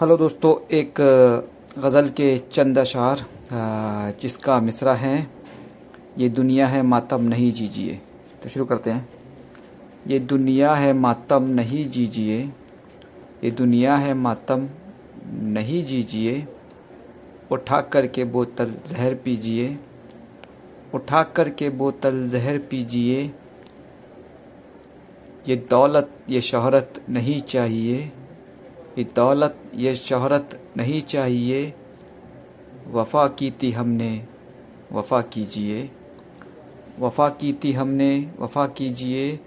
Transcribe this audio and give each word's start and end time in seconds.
Hello 0.00 0.16
दोस्तों, 0.16 0.54
एक 0.76 0.94
गज़ल 1.78 2.08
के 2.08 2.26
चंद 2.52 2.78
अशार 2.78 3.24
जिसका 4.20 4.58
मिसरा 4.60 4.92
है, 4.94 5.26
ये 6.18 6.28
दुनिया 6.28 6.66
है 6.66 6.82
मातम 6.82 7.22
नहीं 7.22 7.50
जीजिए। 7.52 7.98
तो 8.42 8.48
शुरू 8.48 8.64
करते 8.64 8.90
हैं। 8.90 9.08
ये 10.08 10.18
दुनिया 10.18 10.72
है 10.74 10.92
मातम 10.92 11.48
नहीं 11.50 11.84
जीजिए, 11.90 12.38
ये 13.44 13.50
दुनिया 13.50 13.96
है 13.96 14.14
मातम 14.14 14.68
नहीं 15.26 15.82
जीजिए, 15.84 16.46
उठा 17.52 17.80
कर 17.82 18.06
के 18.06 18.24
बोतल 18.26 18.74
जहर 18.86 19.14
पीजिए, 19.14 19.78
उठा 20.94 21.22
कर 21.22 21.50
के 21.50 21.68
बोतल 21.72 22.26
जहर 22.28 22.58
पीजिए, 22.70 23.22
ये 25.48 25.56
दौलत, 25.70 26.10
ये 26.30 26.40
शहरत 26.40 27.02
नहीं 27.10 27.40
चाहिए 27.42 28.10
ये 29.00 29.06
दौलत 29.16 29.56
ये 29.74 29.94
शहरत 29.94 30.60
नहीं 30.76 31.02
चाहिए। 31.02 31.74
वफ़ा 32.88 33.28
की 33.28 33.54
थी 33.62 33.70
हमने, 33.70 34.26
वफ़ा 34.92 35.20
कीजिए। 35.20 35.90
वफ़ा 37.00 37.28
की 37.28 37.58
थी 37.64 37.72
हमने, 37.72 38.30
वफ़ा 38.40 38.66
कीजिए। 38.66 39.40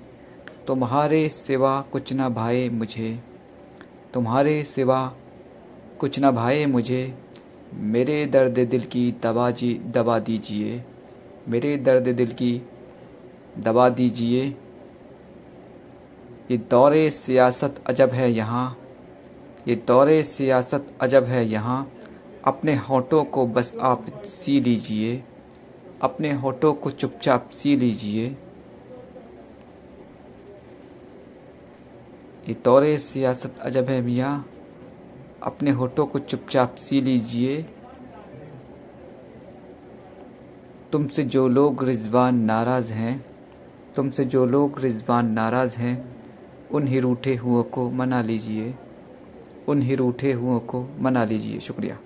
तुम्हारे 0.67 1.29
सिवा 1.29 1.81
कुछ 1.81 2.13
ना 2.13 2.29
भाए 2.29 2.69
मुझे। 2.69 3.19
तुम्हारे 4.13 4.63
सिवा 4.63 5.13
कुछ 5.99 6.19
ना 6.19 6.31
भाए 6.31 6.65
मुझे। 6.65 7.13
मेरे 7.73 8.25
दर्द 8.25 8.59
दिल 8.59 8.81
की 8.81 9.15
दवा 9.23 9.51
जी, 9.51 9.73
दबा 9.73 10.19
दीजिए। 10.19 10.83
मेरे 11.47 11.77
दर्द 11.77 12.07
दिल 12.07 12.31
की 12.31 12.61
दबा 13.59 13.89
दीजिए। 13.89 14.45
ये 16.51 16.57
दौरे 16.57 17.11
सियासत 17.11 17.75
अजब 17.87 18.09
है 18.09 18.31
यहाँ। 18.31 18.77
ये 19.67 19.75
दौरे 19.75 20.23
सियासत 20.23 20.87
अजब 21.01 21.23
है 21.23 21.45
यहाँ। 21.45 21.91
अपने 22.45 22.75
होठों 22.75 23.25
को 23.25 23.47
बस 23.47 23.75
आप 23.81 24.05
सी 24.25 24.61
लीजिए। 24.61 25.23
अपने 26.01 26.31
होठों 26.31 26.73
को 26.73 26.91
चुपचाप 26.91 27.49
सी 27.49 27.77
लीजिए। 27.77 28.27
ये 32.49 32.53
दौरे 32.53 32.97
सियासत 32.97 33.55
अजब 33.61 33.85
है 33.85 34.01
मियाँ। 34.01 34.49
अपने 35.43 35.71
होठों 35.71 36.05
को 36.05 36.19
चुपचाप 36.19 36.75
सी 36.75 37.01
लीजिए। 37.01 37.65
तुमसे 40.91 41.23
जो 41.23 41.47
लोग 41.47 41.83
रिजवान 41.83 42.35
नाराज़ 42.35 42.93
हैं, 42.93 43.25
तुमसे 43.95 44.25
जो 44.25 44.45
लोग 44.45 44.79
रिजवान 44.79 45.31
नाराज़ 45.31 45.77
हैं 45.77 46.15
उन 46.71 46.87
ही 46.87 46.99
रूठे 46.99 47.35
हुओं 47.35 47.63
को 47.63 47.89
मना 47.89 48.21
लीजिए। 48.21 48.75
उन 49.67 49.81
ही 49.81 49.95
रूठे 49.95 50.33
हुओं 50.33 50.59
को 50.59 50.89
मना 50.99 51.25
लीजिए 51.25 51.59
शुक्रिया। 51.59 51.97